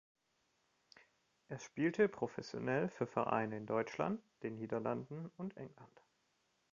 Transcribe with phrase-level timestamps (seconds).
[1.47, 6.01] Er spielte professionell für Vereine in Deutschland, den Niederlanden und England.